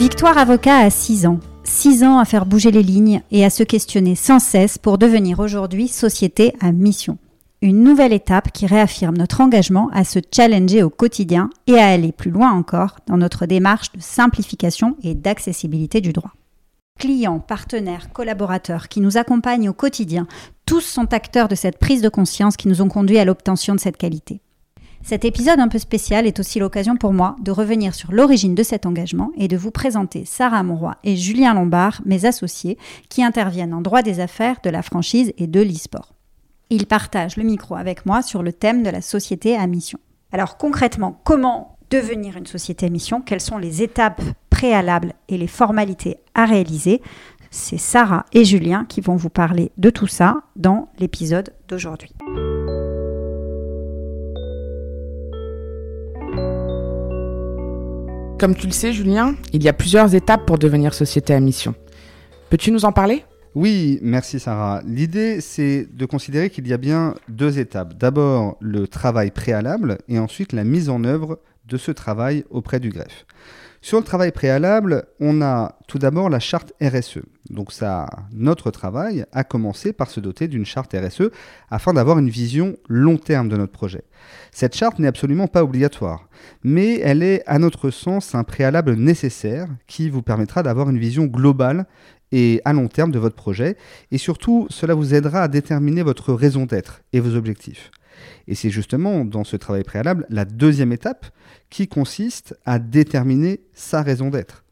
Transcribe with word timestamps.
Victoire 0.00 0.38
avocat 0.38 0.78
a 0.78 0.88
6 0.88 1.26
ans. 1.26 1.40
6 1.64 2.04
ans 2.04 2.18
à 2.18 2.24
faire 2.24 2.46
bouger 2.46 2.70
les 2.70 2.82
lignes 2.82 3.20
et 3.30 3.44
à 3.44 3.50
se 3.50 3.62
questionner 3.62 4.14
sans 4.14 4.38
cesse 4.38 4.78
pour 4.78 4.96
devenir 4.96 5.40
aujourd'hui 5.40 5.88
société 5.88 6.54
à 6.58 6.72
mission. 6.72 7.18
Une 7.60 7.82
nouvelle 7.82 8.14
étape 8.14 8.50
qui 8.50 8.64
réaffirme 8.64 9.18
notre 9.18 9.42
engagement 9.42 9.90
à 9.92 10.04
se 10.04 10.18
challenger 10.34 10.82
au 10.82 10.88
quotidien 10.88 11.50
et 11.66 11.74
à 11.74 11.88
aller 11.88 12.12
plus 12.12 12.30
loin 12.30 12.50
encore 12.50 12.96
dans 13.08 13.18
notre 13.18 13.44
démarche 13.44 13.92
de 13.92 14.00
simplification 14.00 14.96
et 15.02 15.14
d'accessibilité 15.14 16.00
du 16.00 16.14
droit. 16.14 16.32
Clients, 16.98 17.38
partenaires, 17.38 18.10
collaborateurs 18.10 18.88
qui 18.88 19.02
nous 19.02 19.18
accompagnent 19.18 19.68
au 19.68 19.74
quotidien, 19.74 20.26
tous 20.64 20.80
sont 20.80 21.12
acteurs 21.12 21.48
de 21.48 21.54
cette 21.54 21.78
prise 21.78 22.00
de 22.00 22.08
conscience 22.08 22.56
qui 22.56 22.68
nous 22.68 22.80
ont 22.80 22.88
conduit 22.88 23.18
à 23.18 23.26
l'obtention 23.26 23.74
de 23.74 23.80
cette 23.80 23.98
qualité. 23.98 24.40
Cet 25.02 25.24
épisode 25.24 25.58
un 25.60 25.68
peu 25.68 25.78
spécial 25.78 26.26
est 26.26 26.38
aussi 26.38 26.58
l'occasion 26.58 26.96
pour 26.96 27.12
moi 27.12 27.34
de 27.40 27.50
revenir 27.50 27.94
sur 27.94 28.12
l'origine 28.12 28.54
de 28.54 28.62
cet 28.62 28.86
engagement 28.86 29.32
et 29.36 29.48
de 29.48 29.56
vous 29.56 29.70
présenter 29.70 30.24
Sarah 30.24 30.62
Monroy 30.62 30.96
et 31.04 31.16
Julien 31.16 31.54
Lombard, 31.54 32.02
mes 32.04 32.26
associés, 32.26 32.78
qui 33.08 33.24
interviennent 33.24 33.74
en 33.74 33.80
droit 33.80 34.02
des 34.02 34.20
affaires, 34.20 34.58
de 34.62 34.70
la 34.70 34.82
franchise 34.82 35.32
et 35.38 35.46
de 35.46 35.60
l'e-sport. 35.60 36.14
Ils 36.68 36.86
partagent 36.86 37.36
le 37.36 37.42
micro 37.42 37.74
avec 37.74 38.06
moi 38.06 38.22
sur 38.22 38.42
le 38.42 38.52
thème 38.52 38.82
de 38.82 38.90
la 38.90 39.00
société 39.00 39.56
à 39.56 39.66
mission. 39.66 39.98
Alors 40.32 40.56
concrètement, 40.58 41.20
comment 41.24 41.78
devenir 41.90 42.36
une 42.36 42.46
société 42.46 42.86
à 42.86 42.90
mission? 42.90 43.20
Quelles 43.20 43.40
sont 43.40 43.58
les 43.58 43.82
étapes 43.82 44.22
préalables 44.50 45.14
et 45.28 45.38
les 45.38 45.48
formalités 45.48 46.18
à 46.34 46.44
réaliser? 46.44 47.02
C'est 47.50 47.78
Sarah 47.78 48.26
et 48.32 48.44
Julien 48.44 48.84
qui 48.88 49.00
vont 49.00 49.16
vous 49.16 49.30
parler 49.30 49.72
de 49.76 49.90
tout 49.90 50.06
ça 50.06 50.42
dans 50.54 50.88
l'épisode 51.00 51.52
d'aujourd'hui. 51.68 52.12
Comme 58.40 58.54
tu 58.54 58.66
le 58.66 58.72
sais, 58.72 58.94
Julien, 58.94 59.34
il 59.52 59.62
y 59.62 59.68
a 59.68 59.74
plusieurs 59.74 60.14
étapes 60.14 60.46
pour 60.46 60.56
devenir 60.56 60.94
société 60.94 61.34
à 61.34 61.40
mission. 61.40 61.74
Peux-tu 62.48 62.70
nous 62.70 62.86
en 62.86 62.90
parler? 62.90 63.22
Oui, 63.54 63.98
merci 64.00 64.40
Sarah. 64.40 64.80
L'idée, 64.86 65.42
c'est 65.42 65.86
de 65.92 66.06
considérer 66.06 66.48
qu'il 66.48 66.66
y 66.66 66.72
a 66.72 66.78
bien 66.78 67.16
deux 67.28 67.58
étapes. 67.58 67.98
D'abord, 67.98 68.56
le 68.60 68.88
travail 68.88 69.30
préalable 69.30 69.98
et 70.08 70.18
ensuite 70.18 70.54
la 70.54 70.64
mise 70.64 70.88
en 70.88 71.04
œuvre 71.04 71.38
de 71.70 71.76
ce 71.78 71.92
travail 71.92 72.44
auprès 72.50 72.80
du 72.80 72.90
greffe. 72.90 73.24
Sur 73.82 73.96
le 73.96 74.04
travail 74.04 74.30
préalable, 74.30 75.06
on 75.20 75.40
a 75.40 75.78
tout 75.88 75.98
d'abord 75.98 76.28
la 76.28 76.38
charte 76.38 76.74
RSE. 76.82 77.20
Donc 77.48 77.72
ça, 77.72 78.06
notre 78.30 78.70
travail 78.70 79.24
a 79.32 79.42
commencé 79.42 79.94
par 79.94 80.10
se 80.10 80.20
doter 80.20 80.48
d'une 80.48 80.66
charte 80.66 80.94
RSE 80.94 81.30
afin 81.70 81.94
d'avoir 81.94 82.18
une 82.18 82.28
vision 82.28 82.76
long 82.88 83.16
terme 83.16 83.48
de 83.48 83.56
notre 83.56 83.72
projet. 83.72 84.02
Cette 84.52 84.76
charte 84.76 84.98
n'est 84.98 85.08
absolument 85.08 85.46
pas 85.46 85.64
obligatoire, 85.64 86.28
mais 86.62 86.98
elle 86.98 87.22
est 87.22 87.42
à 87.46 87.58
notre 87.58 87.88
sens 87.88 88.34
un 88.34 88.44
préalable 88.44 88.96
nécessaire 88.96 89.66
qui 89.86 90.10
vous 90.10 90.22
permettra 90.22 90.62
d'avoir 90.62 90.90
une 90.90 90.98
vision 90.98 91.24
globale 91.24 91.86
et 92.32 92.60
à 92.66 92.74
long 92.74 92.88
terme 92.88 93.10
de 93.10 93.18
votre 93.18 93.34
projet, 93.34 93.76
et 94.10 94.18
surtout 94.18 94.66
cela 94.68 94.94
vous 94.94 95.14
aidera 95.14 95.42
à 95.42 95.48
déterminer 95.48 96.02
votre 96.02 96.34
raison 96.34 96.66
d'être 96.66 97.00
et 97.14 97.20
vos 97.20 97.34
objectifs. 97.34 97.90
Et 98.48 98.54
c'est 98.54 98.70
justement 98.70 99.24
dans 99.24 99.44
ce 99.44 99.56
travail 99.56 99.84
préalable 99.84 100.26
la 100.30 100.44
deuxième 100.44 100.92
étape 100.92 101.26
qui 101.70 101.88
consiste 101.88 102.56
à 102.64 102.78
déterminer 102.78 103.60
sa 103.72 104.02
raison 104.02 104.30
d'être. 104.30 104.64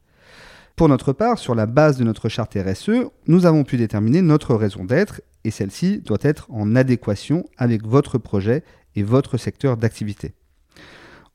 Pour 0.77 0.89
notre 0.89 1.13
part, 1.13 1.39
sur 1.39 1.55
la 1.55 1.67
base 1.67 1.99
de 1.99 2.05
notre 2.05 2.29
charte 2.29 2.57
RSE, 2.57 2.91
nous 3.27 3.47
avons 3.47 3.65
pu 3.65 3.77
déterminer 3.77 4.23
notre 4.23 4.55
raison 4.55 4.85
d'être 4.85 5.21
et 5.45 5.51
celle-ci 5.51 5.99
doit 5.99 6.19
être 6.23 6.47
en 6.51 6.77
adéquation 6.77 7.45
avec 7.57 7.85
votre 7.85 8.19
projet 8.19 8.63
et 8.95 9.03
votre 9.03 9.39
secteur 9.39 9.77
d'activité. 9.77 10.35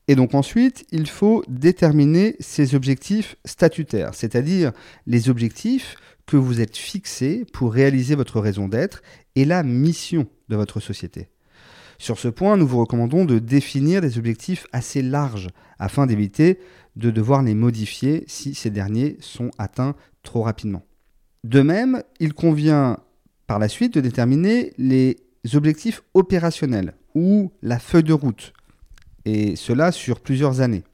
Et 0.08 0.14
donc 0.14 0.34
ensuite, 0.34 0.84
il 0.92 1.08
faut 1.08 1.42
déterminer 1.48 2.36
ses 2.40 2.74
objectifs 2.74 3.36
statutaires, 3.44 4.14
c'est-à-dire 4.14 4.72
les 5.06 5.30
objectifs 5.30 5.96
que 6.26 6.36
vous 6.36 6.60
êtes 6.60 6.76
fixés 6.76 7.44
pour 7.52 7.72
réaliser 7.72 8.14
votre 8.14 8.40
raison 8.40 8.68
d'être 8.68 9.02
et 9.34 9.44
la 9.44 9.62
mission 9.62 10.26
de 10.48 10.56
votre 10.56 10.80
société. 10.80 11.28
Sur 11.98 12.18
ce 12.18 12.28
point, 12.28 12.56
nous 12.56 12.66
vous 12.66 12.80
recommandons 12.80 13.24
de 13.24 13.38
définir 13.38 14.00
des 14.00 14.18
objectifs 14.18 14.66
assez 14.72 15.02
larges 15.02 15.48
afin 15.78 16.06
d'éviter 16.06 16.58
de 16.96 17.10
devoir 17.10 17.42
les 17.42 17.54
modifier 17.54 18.24
si 18.26 18.54
ces 18.54 18.70
derniers 18.70 19.16
sont 19.20 19.50
atteints 19.58 19.94
trop 20.22 20.42
rapidement. 20.42 20.82
De 21.44 21.60
même, 21.60 22.02
il 22.20 22.32
convient 22.34 22.98
par 23.46 23.58
la 23.58 23.68
suite 23.68 23.94
de 23.94 24.00
déterminer 24.00 24.72
les 24.78 25.18
objectifs 25.52 26.02
opérationnels 26.14 26.94
ou 27.14 27.52
la 27.62 27.78
feuille 27.78 28.02
de 28.02 28.12
route, 28.12 28.52
et 29.24 29.56
cela 29.56 29.92
sur 29.92 30.20
plusieurs 30.20 30.60
années. 30.60 30.84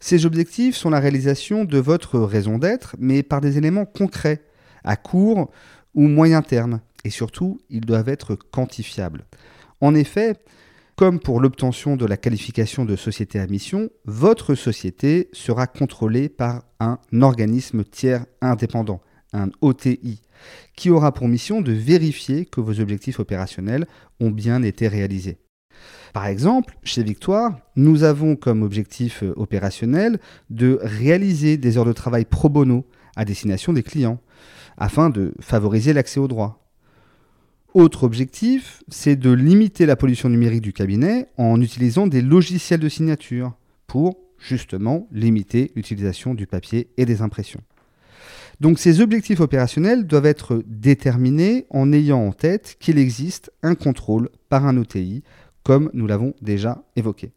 Ces 0.00 0.26
objectifs 0.26 0.74
sont 0.74 0.90
la 0.90 0.98
réalisation 0.98 1.64
de 1.64 1.78
votre 1.78 2.18
raison 2.18 2.58
d'être, 2.58 2.96
mais 2.98 3.22
par 3.22 3.40
des 3.40 3.56
éléments 3.56 3.84
concrets, 3.84 4.42
à 4.82 4.96
court 4.96 5.50
ou 5.94 6.08
moyen 6.08 6.42
terme, 6.42 6.80
et 7.04 7.10
surtout, 7.10 7.60
ils 7.70 7.82
doivent 7.82 8.08
être 8.08 8.34
quantifiables. 8.34 9.24
En 9.82 9.96
effet, 9.96 10.36
comme 10.94 11.18
pour 11.18 11.40
l'obtention 11.40 11.96
de 11.96 12.06
la 12.06 12.16
qualification 12.16 12.84
de 12.84 12.94
société 12.94 13.40
à 13.40 13.48
mission, 13.48 13.90
votre 14.04 14.54
société 14.54 15.28
sera 15.32 15.66
contrôlée 15.66 16.28
par 16.28 16.62
un 16.78 17.00
organisme 17.20 17.82
tiers 17.82 18.24
indépendant, 18.40 19.00
un 19.32 19.50
OTI, 19.60 20.22
qui 20.76 20.88
aura 20.88 21.12
pour 21.12 21.26
mission 21.26 21.60
de 21.60 21.72
vérifier 21.72 22.46
que 22.46 22.60
vos 22.60 22.78
objectifs 22.78 23.18
opérationnels 23.18 23.88
ont 24.20 24.30
bien 24.30 24.62
été 24.62 24.86
réalisés. 24.86 25.38
Par 26.12 26.26
exemple, 26.26 26.78
chez 26.84 27.02
Victoire, 27.02 27.58
nous 27.74 28.04
avons 28.04 28.36
comme 28.36 28.62
objectif 28.62 29.24
euh, 29.24 29.32
opérationnel 29.34 30.20
de 30.48 30.78
réaliser 30.80 31.56
des 31.56 31.76
heures 31.76 31.84
de 31.84 31.92
travail 31.92 32.24
pro 32.24 32.48
bono 32.48 32.86
à 33.16 33.24
destination 33.24 33.72
des 33.72 33.82
clients, 33.82 34.20
afin 34.76 35.10
de 35.10 35.34
favoriser 35.40 35.92
l'accès 35.92 36.20
aux 36.20 36.28
droits. 36.28 36.61
Autre 37.74 38.04
objectif, 38.04 38.82
c'est 38.88 39.16
de 39.16 39.30
limiter 39.30 39.86
la 39.86 39.96
pollution 39.96 40.28
numérique 40.28 40.60
du 40.60 40.74
cabinet 40.74 41.28
en 41.38 41.58
utilisant 41.58 42.06
des 42.06 42.20
logiciels 42.20 42.80
de 42.80 42.88
signature 42.88 43.54
pour 43.86 44.18
justement 44.38 45.08
limiter 45.10 45.72
l'utilisation 45.74 46.34
du 46.34 46.46
papier 46.46 46.88
et 46.98 47.06
des 47.06 47.22
impressions. 47.22 47.62
Donc 48.60 48.78
ces 48.78 49.00
objectifs 49.00 49.40
opérationnels 49.40 50.06
doivent 50.06 50.26
être 50.26 50.62
déterminés 50.66 51.66
en 51.70 51.94
ayant 51.94 52.20
en 52.20 52.32
tête 52.32 52.76
qu'il 52.78 52.98
existe 52.98 53.50
un 53.62 53.74
contrôle 53.74 54.28
par 54.50 54.66
un 54.66 54.76
OTI, 54.76 55.22
comme 55.62 55.88
nous 55.94 56.06
l'avons 56.06 56.34
déjà 56.42 56.84
évoqué. 56.94 57.32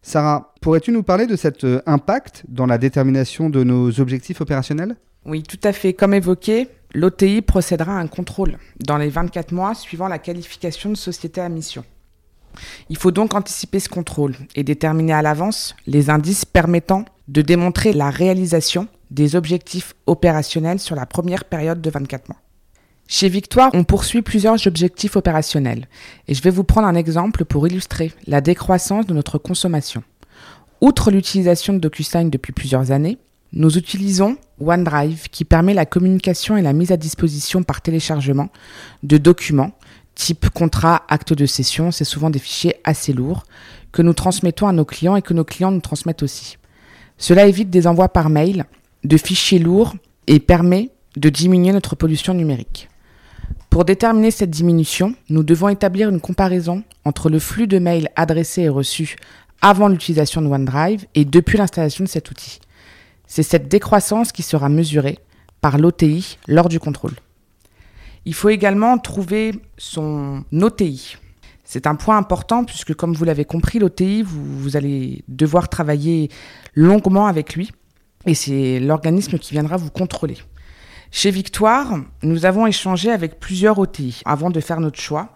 Sarah, 0.00 0.54
pourrais-tu 0.62 0.92
nous 0.92 1.02
parler 1.02 1.26
de 1.26 1.36
cet 1.36 1.64
euh, 1.64 1.82
impact 1.86 2.44
dans 2.48 2.66
la 2.66 2.78
détermination 2.78 3.50
de 3.50 3.62
nos 3.62 4.00
objectifs 4.00 4.40
opérationnels? 4.40 4.96
Oui, 5.24 5.42
tout 5.42 5.60
à 5.62 5.72
fait. 5.72 5.92
Comme 5.92 6.14
évoqué, 6.14 6.68
l'OTI 6.94 7.42
procédera 7.42 7.96
à 7.96 8.00
un 8.00 8.08
contrôle 8.08 8.58
dans 8.84 8.98
les 8.98 9.08
24 9.08 9.52
mois 9.52 9.74
suivant 9.74 10.08
la 10.08 10.18
qualification 10.18 10.90
de 10.90 10.96
société 10.96 11.40
à 11.40 11.48
mission. 11.48 11.84
Il 12.90 12.98
faut 12.98 13.12
donc 13.12 13.34
anticiper 13.34 13.80
ce 13.80 13.88
contrôle 13.88 14.36
et 14.54 14.64
déterminer 14.64 15.12
à 15.12 15.22
l'avance 15.22 15.74
les 15.86 16.10
indices 16.10 16.44
permettant 16.44 17.04
de 17.28 17.40
démontrer 17.40 17.92
la 17.92 18.10
réalisation 18.10 18.88
des 19.10 19.36
objectifs 19.36 19.94
opérationnels 20.06 20.80
sur 20.80 20.96
la 20.96 21.06
première 21.06 21.44
période 21.44 21.80
de 21.80 21.90
24 21.90 22.28
mois. 22.28 22.38
Chez 23.08 23.28
Victoire, 23.28 23.70
on 23.74 23.84
poursuit 23.84 24.22
plusieurs 24.22 24.66
objectifs 24.66 25.16
opérationnels 25.16 25.88
et 26.28 26.34
je 26.34 26.42
vais 26.42 26.50
vous 26.50 26.64
prendre 26.64 26.88
un 26.88 26.94
exemple 26.94 27.44
pour 27.44 27.66
illustrer 27.66 28.12
la 28.26 28.40
décroissance 28.40 29.06
de 29.06 29.14
notre 29.14 29.38
consommation. 29.38 30.02
Outre 30.80 31.10
l'utilisation 31.10 31.74
de 31.74 31.78
DocuSign 31.78 32.30
depuis 32.30 32.52
plusieurs 32.52 32.90
années, 32.90 33.18
nous 33.52 33.76
utilisons 33.76 34.36
OneDrive 34.60 35.28
qui 35.30 35.44
permet 35.44 35.74
la 35.74 35.86
communication 35.86 36.56
et 36.56 36.62
la 36.62 36.72
mise 36.72 36.92
à 36.92 36.96
disposition 36.96 37.62
par 37.62 37.82
téléchargement 37.82 38.48
de 39.02 39.18
documents 39.18 39.72
type 40.14 40.50
contrat, 40.50 41.02
acte 41.08 41.32
de 41.32 41.46
cession, 41.46 41.90
c'est 41.90 42.04
souvent 42.04 42.30
des 42.30 42.38
fichiers 42.38 42.76
assez 42.84 43.12
lourds 43.12 43.44
que 43.92 44.02
nous 44.02 44.12
transmettons 44.12 44.66
à 44.66 44.72
nos 44.72 44.84
clients 44.84 45.16
et 45.16 45.22
que 45.22 45.34
nos 45.34 45.44
clients 45.44 45.70
nous 45.70 45.80
transmettent 45.80 46.22
aussi. 46.22 46.58
Cela 47.18 47.46
évite 47.46 47.70
des 47.70 47.86
envois 47.86 48.08
par 48.08 48.30
mail 48.30 48.64
de 49.04 49.16
fichiers 49.16 49.58
lourds 49.58 49.94
et 50.26 50.38
permet 50.38 50.90
de 51.16 51.28
diminuer 51.28 51.72
notre 51.72 51.96
pollution 51.96 52.34
numérique. 52.34 52.88
Pour 53.70 53.84
déterminer 53.84 54.30
cette 54.30 54.50
diminution, 54.50 55.14
nous 55.28 55.42
devons 55.42 55.68
établir 55.68 56.08
une 56.08 56.20
comparaison 56.20 56.82
entre 57.04 57.30
le 57.30 57.38
flux 57.38 57.66
de 57.66 57.78
mails 57.78 58.08
adressés 58.16 58.62
et 58.62 58.68
reçus 58.68 59.16
avant 59.60 59.88
l'utilisation 59.88 60.42
de 60.42 60.46
OneDrive 60.46 61.06
et 61.14 61.24
depuis 61.24 61.58
l'installation 61.58 62.04
de 62.04 62.08
cet 62.08 62.30
outil. 62.30 62.60
C'est 63.34 63.42
cette 63.42 63.66
décroissance 63.66 64.30
qui 64.30 64.42
sera 64.42 64.68
mesurée 64.68 65.18
par 65.62 65.78
l'OTI 65.78 66.36
lors 66.48 66.68
du 66.68 66.78
contrôle. 66.78 67.14
Il 68.26 68.34
faut 68.34 68.50
également 68.50 68.98
trouver 68.98 69.52
son 69.78 70.44
OTI. 70.52 71.16
C'est 71.64 71.86
un 71.86 71.94
point 71.94 72.18
important 72.18 72.62
puisque, 72.64 72.92
comme 72.92 73.14
vous 73.14 73.24
l'avez 73.24 73.46
compris, 73.46 73.78
l'OTI, 73.78 74.22
vous, 74.22 74.76
allez 74.76 75.24
devoir 75.28 75.70
travailler 75.70 76.28
longuement 76.74 77.26
avec 77.26 77.54
lui 77.54 77.72
et 78.26 78.34
c'est 78.34 78.78
l'organisme 78.80 79.38
qui 79.38 79.52
viendra 79.54 79.78
vous 79.78 79.90
contrôler. 79.90 80.36
Chez 81.10 81.30
Victoire, 81.30 82.00
nous 82.22 82.44
avons 82.44 82.66
échangé 82.66 83.10
avec 83.10 83.40
plusieurs 83.40 83.78
OTI 83.78 84.20
avant 84.26 84.50
de 84.50 84.60
faire 84.60 84.78
notre 84.78 85.00
choix 85.00 85.30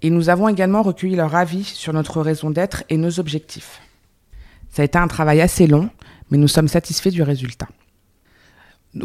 et 0.00 0.08
nous 0.08 0.30
avons 0.30 0.48
également 0.48 0.80
recueilli 0.80 1.16
leur 1.16 1.34
avis 1.34 1.64
sur 1.64 1.92
notre 1.92 2.22
raison 2.22 2.48
d'être 2.48 2.82
et 2.88 2.96
nos 2.96 3.20
objectifs. 3.20 3.82
Ça 4.70 4.80
a 4.80 4.86
été 4.86 4.96
un 4.96 5.06
travail 5.06 5.42
assez 5.42 5.66
long, 5.66 5.90
mais 6.32 6.38
nous 6.38 6.48
sommes 6.48 6.66
satisfaits 6.66 7.10
du 7.10 7.22
résultat. 7.22 7.68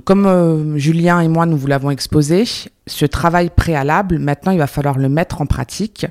Comme 0.06 0.25
euh, 0.25 0.77
Julien 0.77 1.19
et 1.19 1.27
moi 1.27 1.45
nous 1.45 1.57
vous 1.57 1.68
l'avons 1.68 1.91
exposé, 1.91 2.45
ce 2.88 3.06
travail 3.06 3.50
préalable, 3.53 4.18
maintenant 4.18 4.53
il 4.53 4.57
va 4.57 4.68
falloir 4.68 4.97
le 4.97 5.09
mettre 5.09 5.41
en 5.41 5.45
pratique 5.45 6.07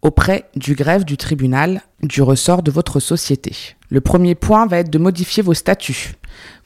auprès 0.00 0.48
du 0.54 0.76
greffe 0.76 1.04
du 1.04 1.16
tribunal 1.16 1.82
du 2.02 2.22
ressort 2.22 2.62
de 2.62 2.70
votre 2.70 3.00
société. 3.00 3.52
Le 3.88 4.00
premier 4.00 4.36
point 4.36 4.66
va 4.66 4.78
être 4.78 4.90
de 4.90 4.98
modifier 4.98 5.42
vos 5.42 5.54
statuts. 5.54 6.14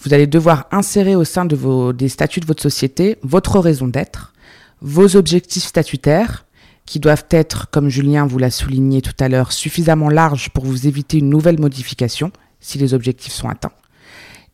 Vous 0.00 0.12
allez 0.12 0.26
devoir 0.26 0.66
insérer 0.70 1.16
au 1.16 1.24
sein 1.24 1.46
des 1.46 2.08
statuts 2.10 2.40
de 2.40 2.46
votre 2.46 2.62
société 2.62 3.16
votre 3.22 3.58
raison 3.58 3.88
d'être, 3.88 4.34
vos 4.82 5.16
objectifs 5.16 5.64
statutaires, 5.64 6.44
qui 6.84 7.00
doivent 7.00 7.26
être, 7.30 7.70
comme 7.70 7.88
Julien 7.88 8.26
vous 8.26 8.38
l'a 8.38 8.50
souligné 8.50 9.02
tout 9.02 9.16
à 9.20 9.28
l'heure, 9.28 9.52
suffisamment 9.52 10.08
larges 10.08 10.50
pour 10.50 10.64
vous 10.64 10.86
éviter 10.86 11.18
une 11.18 11.28
nouvelle 11.28 11.60
modification 11.60 12.32
si 12.60 12.78
les 12.78 12.94
objectifs 12.94 13.32
sont 13.32 13.48
atteints. 13.48 13.72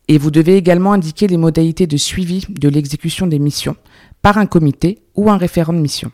Et 0.07 0.17
vous 0.17 0.31
devez 0.31 0.57
également 0.57 0.93
indiquer 0.93 1.27
les 1.27 1.37
modalités 1.37 1.87
de 1.87 1.97
suivi 1.97 2.45
de 2.49 2.69
l'exécution 2.69 3.27
des 3.27 3.39
missions 3.39 3.75
par 4.21 4.37
un 4.37 4.45
comité 4.45 4.99
ou 5.15 5.29
un 5.29 5.37
référent 5.37 5.73
de 5.73 5.79
mission. 5.79 6.11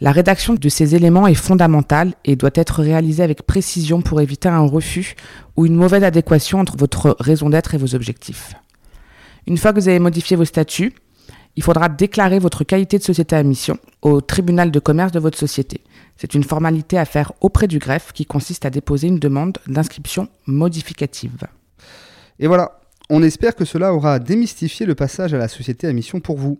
La 0.00 0.12
rédaction 0.12 0.54
de 0.54 0.68
ces 0.68 0.94
éléments 0.94 1.26
est 1.26 1.34
fondamentale 1.34 2.14
et 2.24 2.36
doit 2.36 2.50
être 2.54 2.82
réalisée 2.82 3.22
avec 3.22 3.42
précision 3.42 4.02
pour 4.02 4.20
éviter 4.20 4.48
un 4.48 4.60
refus 4.60 5.14
ou 5.56 5.64
une 5.64 5.74
mauvaise 5.74 6.04
adéquation 6.04 6.60
entre 6.60 6.76
votre 6.76 7.16
raison 7.18 7.48
d'être 7.48 7.74
et 7.74 7.78
vos 7.78 7.94
objectifs. 7.94 8.54
Une 9.46 9.56
fois 9.56 9.72
que 9.72 9.80
vous 9.80 9.88
avez 9.88 9.98
modifié 9.98 10.36
vos 10.36 10.44
statuts, 10.44 10.92
il 11.56 11.62
faudra 11.62 11.88
déclarer 11.88 12.38
votre 12.38 12.64
qualité 12.64 12.98
de 12.98 13.02
société 13.02 13.34
à 13.34 13.42
mission 13.42 13.78
au 14.02 14.20
tribunal 14.20 14.70
de 14.70 14.78
commerce 14.78 15.12
de 15.12 15.18
votre 15.18 15.38
société. 15.38 15.80
C'est 16.16 16.34
une 16.34 16.44
formalité 16.44 16.98
à 16.98 17.04
faire 17.04 17.32
auprès 17.40 17.66
du 17.66 17.78
greffe 17.78 18.12
qui 18.12 18.26
consiste 18.26 18.64
à 18.66 18.70
déposer 18.70 19.08
une 19.08 19.18
demande 19.18 19.58
d'inscription 19.66 20.28
modificative. 20.46 21.46
Et 22.38 22.46
voilà, 22.46 22.78
on 23.08 23.22
espère 23.22 23.54
que 23.54 23.64
cela 23.64 23.94
aura 23.94 24.18
démystifié 24.18 24.84
le 24.84 24.94
passage 24.94 25.32
à 25.32 25.38
la 25.38 25.48
société 25.48 25.86
à 25.86 25.92
mission 25.92 26.20
pour 26.20 26.36
vous. 26.36 26.58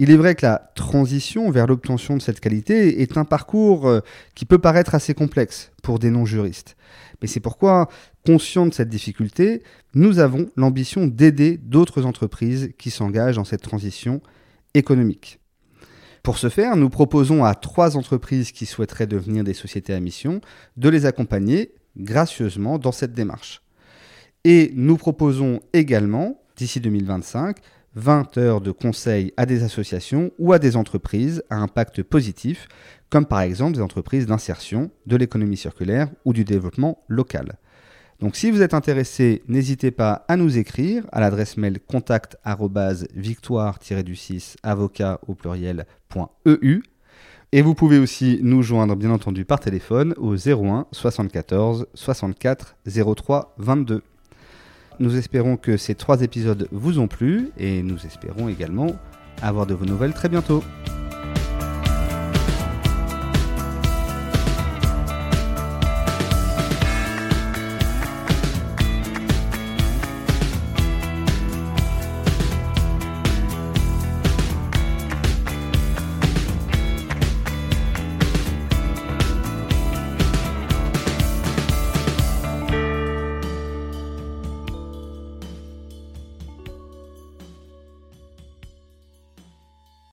Il 0.00 0.12
est 0.12 0.16
vrai 0.16 0.36
que 0.36 0.46
la 0.46 0.70
transition 0.76 1.50
vers 1.50 1.66
l'obtention 1.66 2.16
de 2.16 2.22
cette 2.22 2.38
qualité 2.38 3.02
est 3.02 3.18
un 3.18 3.24
parcours 3.24 3.88
euh, 3.88 4.00
qui 4.36 4.44
peut 4.44 4.58
paraître 4.58 4.94
assez 4.94 5.12
complexe 5.12 5.72
pour 5.82 5.98
des 5.98 6.10
non-juristes. 6.10 6.76
Mais 7.20 7.26
c'est 7.26 7.40
pourquoi, 7.40 7.88
conscient 8.24 8.66
de 8.66 8.72
cette 8.72 8.88
difficulté, 8.88 9.64
nous 9.94 10.20
avons 10.20 10.46
l'ambition 10.56 11.08
d'aider 11.08 11.56
d'autres 11.56 12.06
entreprises 12.06 12.70
qui 12.78 12.90
s'engagent 12.90 13.36
dans 13.36 13.44
cette 13.44 13.62
transition 13.62 14.20
économique. 14.74 15.40
Pour 16.22 16.38
ce 16.38 16.48
faire, 16.48 16.76
nous 16.76 16.90
proposons 16.90 17.42
à 17.42 17.56
trois 17.56 17.96
entreprises 17.96 18.52
qui 18.52 18.66
souhaiteraient 18.66 19.08
devenir 19.08 19.42
des 19.42 19.54
sociétés 19.54 19.94
à 19.94 20.00
mission 20.00 20.40
de 20.76 20.88
les 20.88 21.06
accompagner 21.06 21.72
gracieusement 21.96 22.78
dans 22.78 22.92
cette 22.92 23.14
démarche. 23.14 23.62
Et 24.44 24.70
nous 24.76 24.96
proposons 24.96 25.58
également, 25.72 26.40
d'ici 26.56 26.78
2025, 26.78 27.56
20 27.94 28.38
heures 28.38 28.60
de 28.60 28.70
conseils 28.70 29.32
à 29.36 29.46
des 29.46 29.62
associations 29.62 30.30
ou 30.38 30.52
à 30.52 30.58
des 30.58 30.76
entreprises 30.76 31.42
à 31.50 31.56
impact 31.56 32.02
positif, 32.02 32.68
comme 33.10 33.26
par 33.26 33.40
exemple 33.40 33.74
des 33.74 33.82
entreprises 33.82 34.26
d'insertion, 34.26 34.90
de 35.06 35.16
l'économie 35.16 35.56
circulaire 35.56 36.08
ou 36.24 36.32
du 36.32 36.44
développement 36.44 37.02
local. 37.08 37.56
Donc 38.20 38.34
si 38.34 38.50
vous 38.50 38.62
êtes 38.62 38.74
intéressé, 38.74 39.42
n'hésitez 39.46 39.92
pas 39.92 40.24
à 40.26 40.36
nous 40.36 40.58
écrire 40.58 41.06
à 41.12 41.20
l'adresse 41.20 41.56
mail 41.56 41.78
contact 41.78 42.36
victoire-du6 42.44 44.56
avocat 44.62 45.20
au 45.28 45.34
pluriel.eu 45.34 46.82
et 47.52 47.62
vous 47.62 47.74
pouvez 47.74 47.98
aussi 47.98 48.40
nous 48.42 48.62
joindre 48.62 48.96
bien 48.96 49.10
entendu 49.10 49.44
par 49.44 49.60
téléphone 49.60 50.14
au 50.18 50.34
01 50.34 50.86
74 50.92 51.86
64 51.94 52.76
03 52.86 53.54
22. 53.58 54.02
Nous 55.00 55.16
espérons 55.16 55.56
que 55.56 55.76
ces 55.76 55.94
trois 55.94 56.22
épisodes 56.22 56.68
vous 56.72 56.98
ont 56.98 57.06
plu 57.06 57.50
et 57.56 57.82
nous 57.82 58.04
espérons 58.04 58.48
également 58.48 58.96
avoir 59.42 59.66
de 59.66 59.74
vos 59.74 59.84
nouvelles 59.84 60.12
très 60.12 60.28
bientôt. 60.28 60.62